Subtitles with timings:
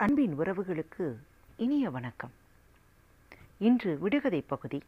[0.00, 1.16] அன்பின் உறவுகளுக்கு
[1.56, 2.30] இனிய வணக்கம்.
[3.58, 4.82] இன்று விடுகதை பகுதி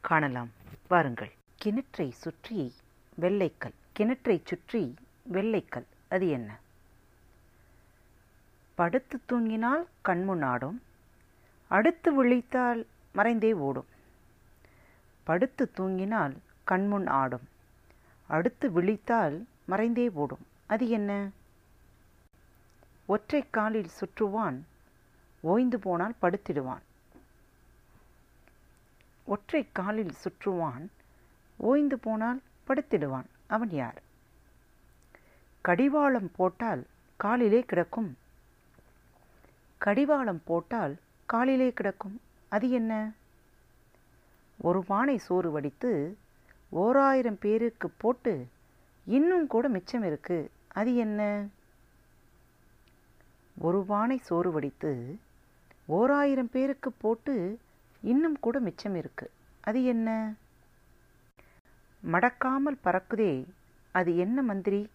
[0.00, 0.48] காணலாம்.
[0.88, 1.32] வாருங்கள்.
[1.64, 2.74] கிணற்றை சுற்றி
[3.20, 3.72] வெள்ளைக்கல்.
[3.98, 4.94] கிணற்றை சுற்றி
[5.32, 5.84] வெள்ளைக்கல்.
[6.08, 6.58] அது என்ன?
[8.74, 10.82] படுத்து தூங்கினால் கண்முன் ஆடும்
[11.68, 13.86] அடுத்து விழித்தால் மறைந்தே ஓடும்.
[15.24, 17.48] படுத்து தூங்கினால் கண்முன் ஆடும்.
[18.26, 20.46] அடுத்து விழித்தால் மறைந்தே ஓடும்.
[20.66, 21.28] அது என்ன?
[23.08, 24.60] ஒற்றை காலில் சுற்றுவான்
[25.40, 26.84] ஓய்ந்து போனால் படுத்திடுவான்.
[29.24, 30.86] ஒற்றை காலில் சுற்றுவான்
[31.56, 33.28] ஓய்ந்து போனால் படுத்திடுவான்.
[33.46, 34.02] அவன் யார்?
[35.60, 38.16] கடிவாளம் போட்டால் காலிலே கிடக்கும்.
[39.78, 40.96] கடிவாளம் போட்டால்
[41.26, 42.20] காலிலே கிடக்கும்.
[42.48, 43.12] அது என்ன?
[44.58, 46.18] ஒரு பானை சோறு வடித்து
[46.68, 48.48] ஓராயிரம் பேருக்கு போட்டு
[49.04, 50.50] இன்னும் கூட மிச்சம் இருக்கு.
[50.68, 51.46] அது என்ன?
[53.60, 55.18] ஒரு பானை சோறு வடித்து
[55.86, 57.58] ஓராயிரம் பேருக்கு போட்டு
[58.02, 59.30] இன்னும் கூட மிச்சம் இருக்கு.
[59.60, 60.34] அது என்ன?
[62.02, 63.46] மடக்காமல் பறக்குதே.
[63.92, 64.90] அது என்ன மந்திரி?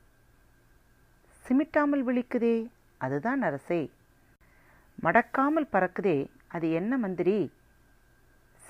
[1.47, 2.69] சிமிட்டாமல் விழிக்குதே.
[2.97, 3.91] அதுதான் அரசே.
[5.03, 6.28] மடக்காமல் பறக்குதே.
[6.47, 7.52] அது என்ன மந்திரி?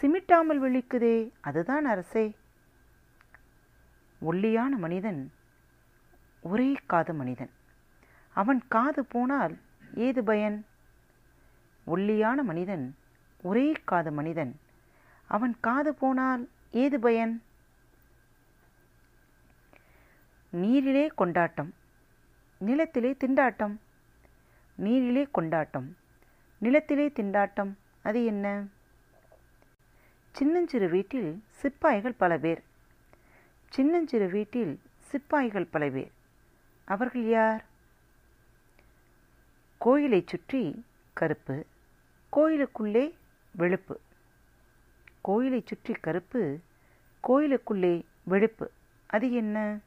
[0.01, 1.31] சிமிட்டாமல் விழிக்குதே.
[1.39, 2.35] அதுதான் அரசே.
[4.19, 5.31] ஒல்லியான மனிதன்
[6.41, 7.49] ஒரே காது மனிதன்.
[8.33, 9.57] அவன் காது போனால்
[9.93, 10.65] ஏது பயன்?
[11.85, 12.95] ஒல்லியான மனிதன்
[13.41, 14.59] ஒரே காது மனிதன்.
[15.27, 17.43] அவன் காது போனால் ஏது பயன்?
[20.49, 21.73] நீரிலே கொண்டாட்டம்
[22.57, 23.77] நிலத்திலே திண்டாட்டம்.
[24.75, 25.97] நீரிலே கொண்டாட்டம்
[26.57, 28.65] நிலத்திலே திண்டாட்டம் அது என்ன?
[30.31, 32.63] சின்னஞ்சிறு வீட்டில் சிப்பாய்கள் பல பேர்.
[33.69, 36.11] சின்னஞ்சிறு வீட்டில் சிப்பாய்கள் பல பேர்.
[36.85, 37.71] அவர்கள் யார்?
[39.83, 41.65] கோயிலை சுற்றி கருப்பு
[42.29, 43.15] கோயிலுக்குள்ளே
[43.57, 43.95] வெளுப்பு.
[45.21, 46.59] கோயிலை சுற்றி கருப்பு
[47.19, 48.67] கோயிலுக்குள்ளே வெளுப்பு.
[49.05, 49.79] அது என்ன?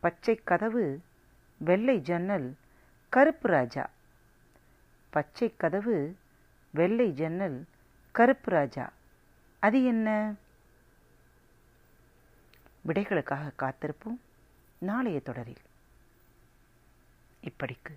[0.00, 1.02] பச்சை கதவு
[1.56, 2.56] வெள்ளை ஜன்னல்
[3.08, 3.90] கருப்பு ராஜா.
[5.10, 6.16] பச்சை கதவு
[6.70, 7.66] வெள்ளை ஜன்னல்
[8.10, 8.92] கருப்பு ராஜா.
[9.58, 10.34] அது என்ன?
[12.86, 14.18] விடைகளுக்காக காத்திருப்போம்.
[14.78, 15.62] நாளைய தொடரில்.
[17.42, 17.96] இப்படிக்கு.